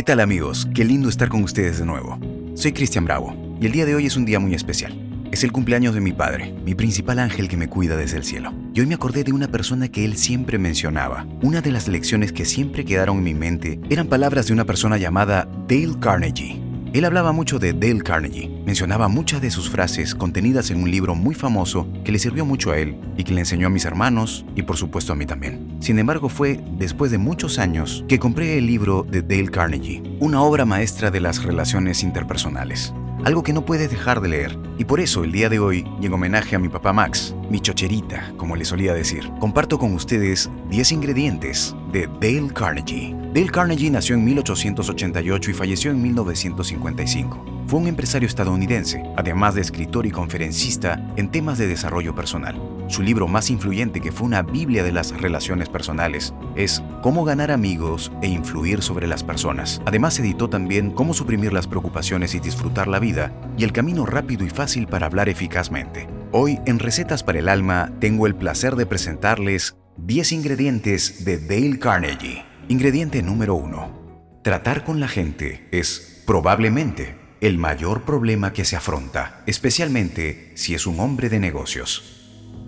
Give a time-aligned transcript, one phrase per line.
[0.00, 0.66] ¿Qué tal amigos?
[0.74, 2.18] Qué lindo estar con ustedes de nuevo.
[2.54, 4.98] Soy Cristian Bravo y el día de hoy es un día muy especial.
[5.30, 8.50] Es el cumpleaños de mi padre, mi principal ángel que me cuida desde el cielo.
[8.72, 11.26] Y hoy me acordé de una persona que él siempre mencionaba.
[11.42, 14.96] Una de las lecciones que siempre quedaron en mi mente eran palabras de una persona
[14.96, 16.69] llamada Dale Carnegie.
[16.92, 21.14] Él hablaba mucho de Dale Carnegie, mencionaba muchas de sus frases contenidas en un libro
[21.14, 24.44] muy famoso que le sirvió mucho a él y que le enseñó a mis hermanos
[24.56, 25.76] y por supuesto a mí también.
[25.78, 30.42] Sin embargo, fue después de muchos años que compré el libro de Dale Carnegie, una
[30.42, 32.92] obra maestra de las relaciones interpersonales
[33.24, 34.58] algo que no puedes dejar de leer.
[34.78, 38.32] Y por eso el día de hoy, en homenaje a mi papá Max, mi chocherita,
[38.36, 43.14] como le solía decir, comparto con ustedes 10 ingredientes de Dale Carnegie.
[43.34, 47.59] Dale Carnegie nació en 1888 y falleció en 1955.
[47.70, 52.60] Fue un empresario estadounidense, además de escritor y conferencista en temas de desarrollo personal.
[52.88, 57.52] Su libro más influyente, que fue una Biblia de las relaciones personales, es Cómo ganar
[57.52, 59.80] amigos e influir sobre las personas.
[59.86, 64.44] Además editó también Cómo suprimir las preocupaciones y disfrutar la vida y el camino rápido
[64.44, 66.08] y fácil para hablar eficazmente.
[66.32, 71.78] Hoy en Recetas para el Alma tengo el placer de presentarles 10 ingredientes de Dale
[71.78, 72.44] Carnegie.
[72.66, 74.40] Ingrediente número 1.
[74.42, 80.86] Tratar con la gente es probablemente el mayor problema que se afronta, especialmente si es
[80.86, 82.02] un hombre de negocios.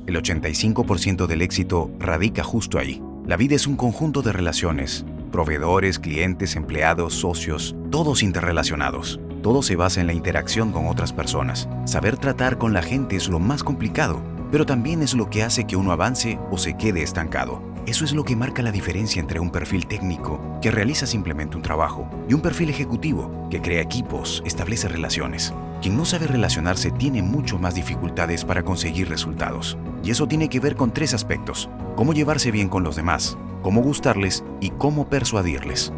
[0.07, 3.03] El 85% del éxito radica justo ahí.
[3.27, 9.21] La vida es un conjunto de relaciones, proveedores, clientes, empleados, socios, todos interrelacionados.
[9.43, 11.69] Todo se basa en la interacción con otras personas.
[11.85, 15.67] Saber tratar con la gente es lo más complicado, pero también es lo que hace
[15.67, 17.72] que uno avance o se quede estancado.
[17.85, 21.63] Eso es lo que marca la diferencia entre un perfil técnico, que realiza simplemente un
[21.63, 25.53] trabajo, y un perfil ejecutivo, que crea equipos, establece relaciones.
[25.81, 29.77] Quien no sabe relacionarse tiene mucho más dificultades para conseguir resultados.
[30.05, 31.69] Y eso tiene que ver con tres aspectos.
[31.97, 35.93] Cómo llevarse bien con los demás, cómo gustarles y cómo persuadirles.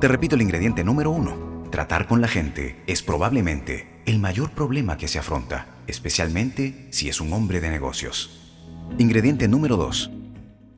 [0.00, 1.62] Te repito el ingrediente número uno.
[1.70, 7.20] Tratar con la gente es probablemente el mayor problema que se afronta, especialmente si es
[7.20, 8.40] un hombre de negocios.
[8.98, 10.17] Ingrediente número 2.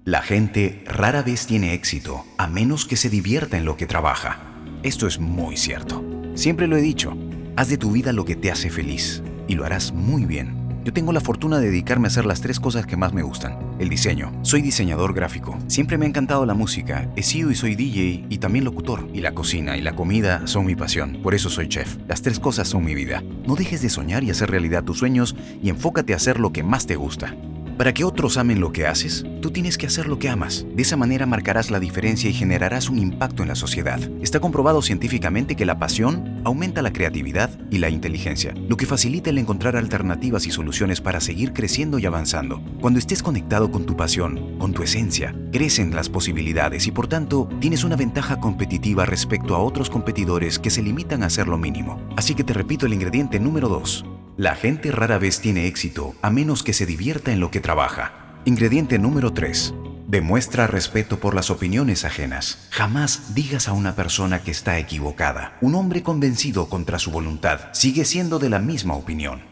[0.07, 4.41] La gente rara vez tiene éxito a menos que se divierta en lo que trabaja.
[4.83, 6.03] Esto es muy cierto.
[6.35, 7.15] Siempre lo he dicho,
[7.55, 10.57] haz de tu vida lo que te hace feliz y lo harás muy bien.
[10.85, 13.59] Yo tengo la fortuna de dedicarme a hacer las tres cosas que más me gustan.
[13.79, 14.33] El diseño.
[14.41, 15.59] Soy diseñador gráfico.
[15.67, 17.11] Siempre me ha encantado la música.
[17.15, 19.07] He sido y soy DJ y también locutor.
[19.13, 21.19] Y la cocina y la comida son mi pasión.
[21.23, 21.99] Por eso soy chef.
[22.09, 23.23] Las tres cosas son mi vida.
[23.47, 26.63] No dejes de soñar y hacer realidad tus sueños y enfócate a hacer lo que
[26.63, 27.37] más te gusta.
[27.81, 30.67] Para que otros amen lo que haces, tú tienes que hacer lo que amas.
[30.75, 33.99] De esa manera marcarás la diferencia y generarás un impacto en la sociedad.
[34.21, 39.31] Está comprobado científicamente que la pasión aumenta la creatividad y la inteligencia, lo que facilita
[39.31, 42.61] el encontrar alternativas y soluciones para seguir creciendo y avanzando.
[42.83, 47.49] Cuando estés conectado con tu pasión, con tu esencia, crecen las posibilidades y por tanto
[47.61, 51.99] tienes una ventaja competitiva respecto a otros competidores que se limitan a hacer lo mínimo.
[52.19, 54.05] Así que te repito el ingrediente número 2.
[54.41, 58.41] La gente rara vez tiene éxito a menos que se divierta en lo que trabaja.
[58.47, 59.75] Ingrediente número 3.
[60.09, 62.67] Demuestra respeto por las opiniones ajenas.
[62.71, 65.59] Jamás digas a una persona que está equivocada.
[65.61, 69.50] Un hombre convencido contra su voluntad sigue siendo de la misma opinión.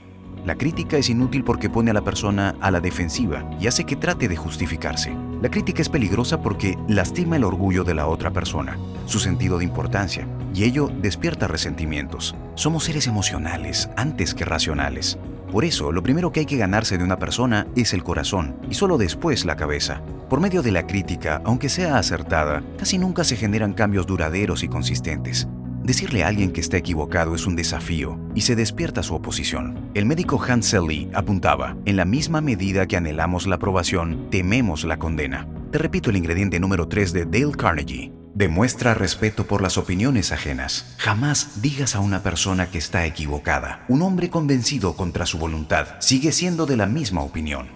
[0.49, 3.97] La crítica es inútil porque pone a la persona a la defensiva y hace que
[3.97, 5.15] trate de justificarse.
[5.43, 9.65] La crítica es peligrosa porque lastima el orgullo de la otra persona, su sentido de
[9.65, 12.35] importancia, y ello despierta resentimientos.
[12.55, 15.19] Somos seres emocionales antes que racionales.
[15.53, 18.75] Por eso, lo primero que hay que ganarse de una persona es el corazón y
[18.75, 20.01] solo después la cabeza.
[20.31, 24.69] Por medio de la crítica, aunque sea acertada, casi nunca se generan cambios duraderos y
[24.69, 25.47] consistentes.
[25.89, 29.91] Decirle a alguien que está equivocado es un desafío y se despierta su oposición.
[29.95, 34.99] El médico Hans Selye apuntaba, en la misma medida que anhelamos la aprobación, tememos la
[34.99, 35.49] condena.
[35.73, 38.13] Te repito el ingrediente número 3 de Dale Carnegie.
[38.35, 40.95] Demuestra respeto por las opiniones ajenas.
[40.99, 43.87] Jamás digas a una persona que está equivocada.
[43.89, 47.69] Un hombre convencido contra su voluntad sigue siendo de la misma opinión.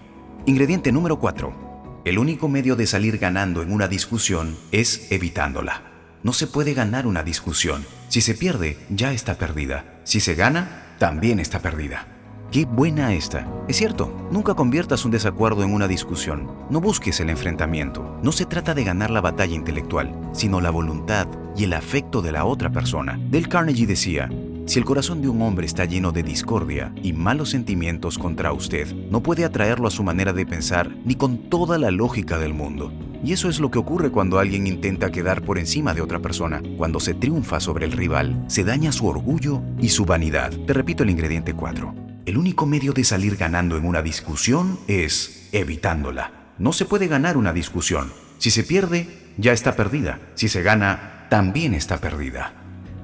[0.45, 2.01] Ingrediente número 4.
[2.05, 5.92] El único medio de salir ganando en una discusión es evitándola.
[6.23, 7.85] No se puede ganar una discusión.
[8.07, 9.99] Si se pierde, ya está perdida.
[10.05, 12.07] Si se gana, también está perdida.
[12.49, 13.45] Qué buena esta.
[13.67, 16.49] Es cierto, nunca conviertas un desacuerdo en una discusión.
[16.69, 18.19] No busques el enfrentamiento.
[18.23, 21.27] No se trata de ganar la batalla intelectual, sino la voluntad
[21.57, 23.19] y el afecto de la otra persona.
[23.29, 24.29] Del Carnegie decía,
[24.65, 28.93] si el corazón de un hombre está lleno de discordia y malos sentimientos contra usted,
[29.11, 32.93] no puede atraerlo a su manera de pensar ni con toda la lógica del mundo.
[33.23, 36.61] Y eso es lo que ocurre cuando alguien intenta quedar por encima de otra persona.
[36.75, 40.51] Cuando se triunfa sobre el rival, se daña su orgullo y su vanidad.
[40.67, 41.95] Te repito el ingrediente 4.
[42.25, 46.53] El único medio de salir ganando en una discusión es evitándola.
[46.57, 48.11] No se puede ganar una discusión.
[48.39, 50.19] Si se pierde, ya está perdida.
[50.35, 52.53] Si se gana, también está perdida.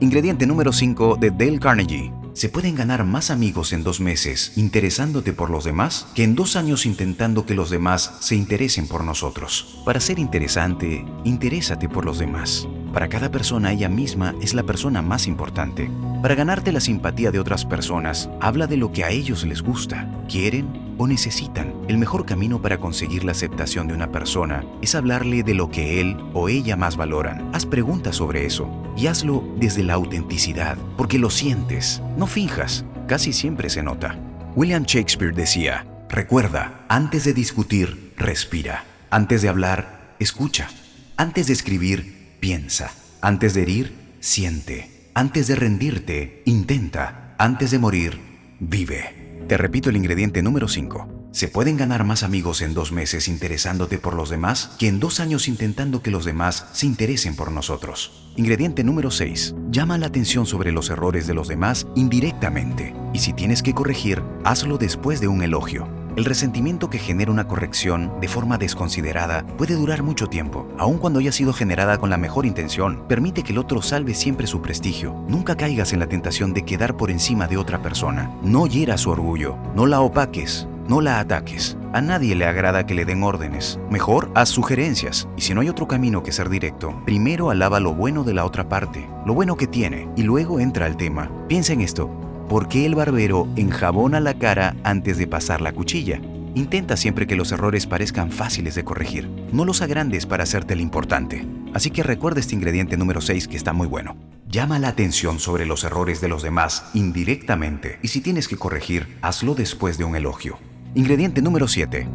[0.02, 2.19] Ingrediente número 5 de Dale Carnegie.
[2.34, 6.56] Se pueden ganar más amigos en dos meses interesándote por los demás que en dos
[6.56, 9.82] años intentando que los demás se interesen por nosotros.
[9.86, 12.68] Para ser interesante, interésate por los demás.
[12.94, 15.92] Para cada persona ella misma es la persona más importante.
[16.22, 20.10] Para ganarte la simpatía de otras personas, habla de lo que a ellos les gusta,
[20.28, 21.74] quieren o necesitan.
[21.88, 26.00] El mejor camino para conseguir la aceptación de una persona es hablarle de lo que
[26.00, 27.50] él o ella más valoran.
[27.56, 33.34] Haz preguntas sobre eso y hazlo desde la autenticidad, porque lo sientes, no finjas, casi
[33.34, 34.20] siempre se nota.
[34.56, 38.84] William Shakespeare decía, recuerda, antes de discutir, respira.
[39.10, 40.70] Antes de hablar, escucha.
[41.16, 42.92] Antes de escribir, piensa.
[43.22, 45.10] Antes de herir, siente.
[45.14, 47.36] Antes de rendirte, intenta.
[47.38, 48.20] Antes de morir,
[48.60, 49.19] vive.
[49.50, 51.08] Te repito el ingrediente número 5.
[51.32, 55.20] Se pueden ganar más amigos en dos meses interesándote por los demás que en dos
[55.20, 58.30] años intentando que los demás se interesen por nosotros.
[58.36, 59.56] Ingrediente número 6.
[59.72, 62.94] Llama la atención sobre los errores de los demás indirectamente.
[63.12, 65.99] Y si tienes que corregir, hazlo después de un elogio.
[66.20, 71.20] El resentimiento que genera una corrección de forma desconsiderada puede durar mucho tiempo, aun cuando
[71.20, 73.06] haya sido generada con la mejor intención.
[73.08, 75.16] Permite que el otro salve siempre su prestigio.
[75.30, 78.36] Nunca caigas en la tentación de quedar por encima de otra persona.
[78.42, 81.78] No hieras su orgullo, no la opaques, no la ataques.
[81.94, 83.80] A nadie le agrada que le den órdenes.
[83.90, 85.30] Mejor haz sugerencias.
[85.38, 88.44] Y si no hay otro camino que ser directo, primero alaba lo bueno de la
[88.44, 91.32] otra parte, lo bueno que tiene, y luego entra al tema.
[91.48, 92.12] Piensa en esto.
[92.50, 96.20] ¿Por qué el barbero enjabona la cara antes de pasar la cuchilla?
[96.56, 99.30] Intenta siempre que los errores parezcan fáciles de corregir.
[99.54, 101.46] No los agrandes para hacerte el importante.
[101.76, 104.18] Así que recuerda este ingrediente número 6 que está muy bueno.
[104.48, 109.20] Llama la atención sobre los errores de los demás indirectamente y si tienes que corregir,
[109.22, 110.58] hazlo después de un elogio.
[110.96, 112.08] Ingrediente número 7.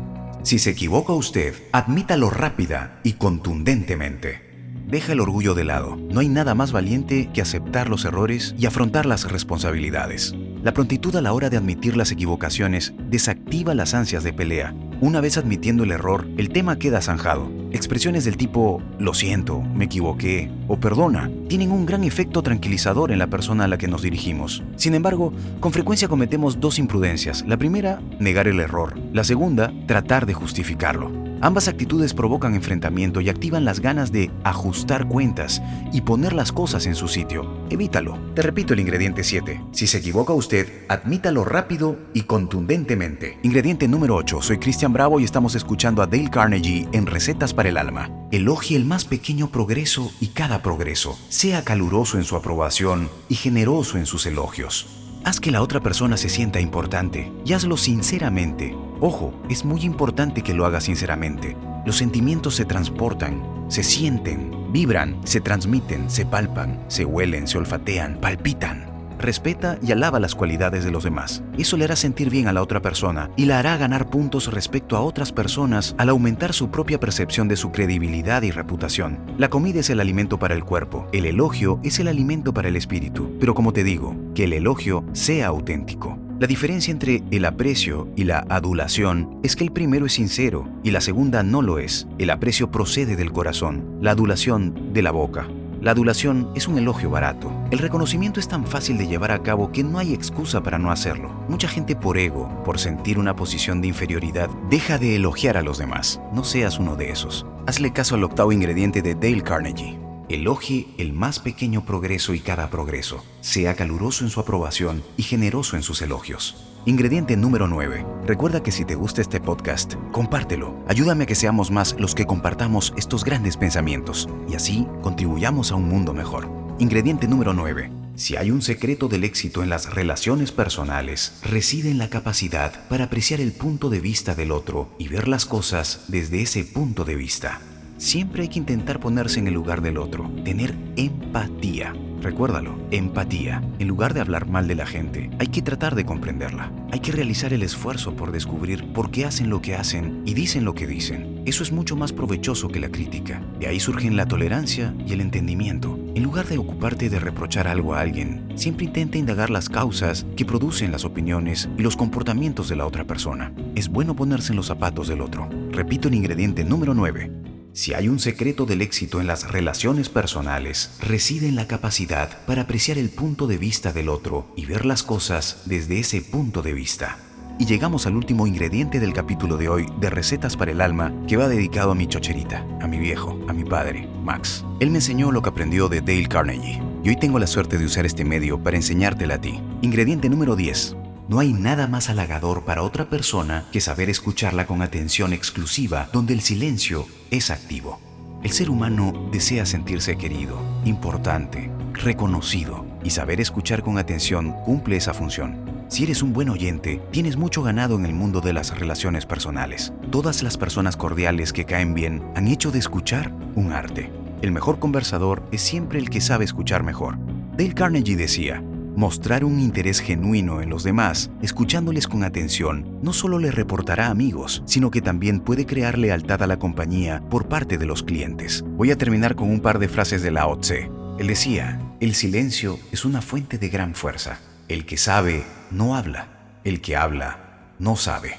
[0.43, 4.44] Si se equivoca usted, admítalo rápida y contundentemente.
[4.87, 5.97] Deja el orgullo de lado.
[6.11, 10.35] No hay nada más valiente que aceptar los errores y afrontar las responsabilidades.
[10.63, 14.75] La prontitud a la hora de admitir las equivocaciones desactiva las ansias de pelea.
[15.01, 17.51] Una vez admitiendo el error, el tema queda zanjado.
[17.73, 23.19] Expresiones del tipo lo siento, me equivoqué o perdona tienen un gran efecto tranquilizador en
[23.19, 24.63] la persona a la que nos dirigimos.
[24.77, 27.45] Sin embargo, con frecuencia cometemos dos imprudencias.
[27.47, 28.95] La primera, negar el error.
[29.13, 31.24] La segunda, tratar de justificarlo.
[31.45, 35.61] Ambas actitudes provocan enfrentamiento y activan las ganas de ajustar cuentas
[35.93, 37.67] y poner las cosas en su sitio.
[37.69, 38.19] Evítalo.
[38.35, 39.63] Te repito el ingrediente 7.
[39.71, 43.39] Si se equivoca usted, admítalo rápido y contundentemente.
[43.43, 44.41] Ingrediente número 8.
[44.41, 48.11] Soy Cristian Bravo y estamos escuchando a Dale Carnegie en Recetas para el Alma.
[48.31, 51.19] Elogie el más pequeño progreso y cada progreso.
[51.29, 55.04] Sea caluroso en su aprobación y generoso en sus elogios.
[55.25, 60.43] Haz que la otra persona se sienta importante y hazlo sinceramente Ojo, es muy importante
[60.43, 61.57] que lo hagas sinceramente.
[61.85, 68.19] Los sentimientos se transportan, se sienten, vibran, se transmiten, se palpan, se huelen, se olfatean,
[68.21, 68.94] palpitan.
[69.25, 71.43] Respeta y alaba las cualidades de los demás.
[71.57, 74.99] Eso le hará sentir bien a la otra persona y la hará ganar puntos respecto
[74.99, 79.19] a otras personas al aumentar su propia percepción de su credibilidad y reputación.
[79.39, 82.77] La comida es el alimento para el cuerpo, el elogio es el alimento para el
[82.77, 83.35] espíritu.
[83.41, 86.19] Pero como te digo, que el elogio sea auténtico.
[86.39, 90.91] La diferencia entre el aprecio y la adulación es que el primero es sincero y
[90.91, 92.07] la segunda no lo es.
[92.19, 95.49] El aprecio procede del corazón, la adulación de la boca.
[95.85, 97.53] La adulación es un elogio barato.
[97.71, 100.91] El reconocimiento es tan fácil de llevar a cabo que no hay excusa para no
[100.91, 101.29] hacerlo.
[101.47, 105.77] Mucha gente por ego, por sentir una posición de inferioridad, deja de elogiar a los
[105.77, 106.23] demás.
[106.33, 107.45] No seas uno de esos.
[107.67, 109.99] Hazle caso al octavo ingrediente de Dale Carnegie.
[110.31, 113.23] Elogie el más pequeño progreso y cada progreso.
[113.43, 116.74] Sea caluroso en su aprobación y generoso en sus elogios.
[116.87, 118.05] Ingrediente número 9.
[118.27, 120.85] Recuerda que si te gusta este podcast, compártelo.
[120.87, 125.77] Ayúdame a que seamos más los que compartamos estos grandes pensamientos y así contribuyamos a
[125.77, 126.47] un mundo mejor.
[126.79, 127.91] Ingrediente número 9.
[128.17, 133.05] Si hay un secreto del éxito en las relaciones personales, reside en la capacidad para
[133.05, 137.15] apreciar el punto de vista del otro y ver las cosas desde ese punto de
[137.15, 137.63] vista.
[138.05, 141.95] Siempre hay que intentar ponerse en el lugar del otro, tener empatía.
[142.21, 143.63] Recuérdalo, empatía.
[143.79, 146.71] En lugar de hablar mal de la gente, hay que tratar de comprenderla.
[146.93, 150.67] Hay que realizar el esfuerzo por descubrir por qué hacen lo que hacen y dicen
[150.67, 151.41] lo que dicen.
[151.47, 153.43] Eso es mucho más provechoso que la crítica.
[153.59, 155.99] De ahí surgen la tolerancia y el entendimiento.
[156.15, 160.45] En lugar de ocuparte de reprochar algo a alguien, siempre intenta indagar las causas que
[160.45, 163.55] producen las opiniones y los comportamientos de la otra persona.
[163.75, 165.49] Es bueno ponerse en los zapatos del otro.
[165.71, 167.44] Repito el ingrediente número 9
[167.75, 172.63] si hay un secreto del éxito en las relaciones personales, reside en la capacidad para
[172.63, 176.73] apreciar el punto de vista del otro y ver las cosas desde ese punto de
[176.73, 177.19] vista.
[177.59, 181.37] Y llegamos al último ingrediente del capítulo de hoy de Recetas para el Alma, que
[181.37, 184.65] va dedicado a mi chocherita, a mi viejo, a mi padre, Max.
[184.79, 186.81] Él me enseñó lo que aprendió de Dale Carnegie.
[187.03, 189.61] Y hoy tengo la suerte de usar este medio para enseñártela a ti.
[189.83, 190.97] Ingrediente número 10.
[191.27, 196.35] No hay nada más halagador para otra persona que saber escucharla con atención exclusiva donde
[196.35, 197.99] el silencio es activo.
[198.43, 205.15] El ser humano desea sentirse querido, importante, reconocido y saber escuchar con atención cumple esa
[205.15, 205.65] función.
[205.89, 209.95] Si eres un buen oyente, tienes mucho ganado en el mundo de las relaciones personales.
[210.11, 214.11] Todas las personas cordiales que caen bien han hecho de escuchar un arte.
[214.43, 217.17] El mejor conversador es siempre el que sabe escuchar mejor.
[217.57, 218.63] Dale Carnegie decía,
[218.97, 224.63] Mostrar un interés genuino en los demás, escuchándoles con atención, no solo le reportará amigos,
[224.67, 228.65] sino que también puede crear lealtad a la compañía por parte de los clientes.
[228.77, 230.91] Voy a terminar con un par de frases de Lao Tse.
[231.19, 234.39] Él decía, el silencio es una fuente de gran fuerza.
[234.69, 236.29] El que sabe, no habla.
[236.63, 238.37] El que habla, no sabe.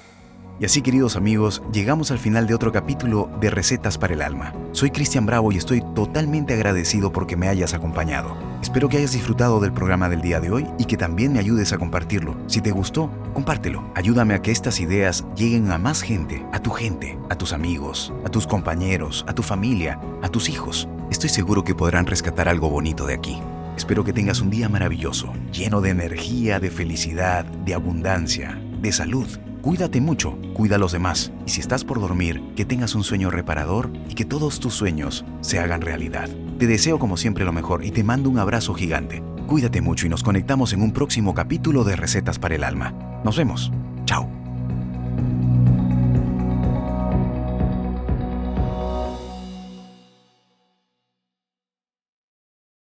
[0.57, 4.53] Y así queridos amigos, llegamos al final de otro capítulo de Recetas para el Alma.
[4.71, 8.37] Soy Cristian Bravo y estoy totalmente agradecido porque me hayas acompañado.
[8.61, 11.73] Espero que hayas disfrutado del programa del día de hoy y que también me ayudes
[11.73, 12.35] a compartirlo.
[12.47, 13.83] Si te gustó, compártelo.
[13.95, 18.13] Ayúdame a que estas ideas lleguen a más gente, a tu gente, a tus amigos,
[18.25, 20.87] a tus compañeros, a tu familia, a tus hijos.
[21.11, 23.39] Estoy seguro que podrán rescatar algo bonito de aquí.
[23.77, 29.27] Espero que tengas un día maravilloso, lleno de energía, de felicidad, de abundancia, de salud
[29.65, 33.31] Cuídate mucho, cuida a los demás y si estás por dormir, que tengas un sueño
[33.31, 36.29] reparador y que todos tus sueños se hagan realidad.
[36.57, 39.21] Te deseo como siempre lo mejor y te mando un abrazo gigante.
[39.47, 42.93] Cuídate mucho y nos conectamos en un próximo capítulo de Recetas para el Alma.
[43.23, 43.71] Nos vemos.
[44.05, 44.44] Chao.